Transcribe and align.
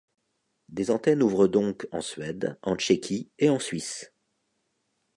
Des 0.69 0.89
antennes 0.89 1.21
ouvrent 1.21 1.47
donc 1.47 1.87
en 1.91 2.01
Suède, 2.01 2.57
en 2.63 2.75
Tchéquie 2.75 3.29
et 3.37 3.49
en 3.51 3.59
Suisse. 3.59 4.11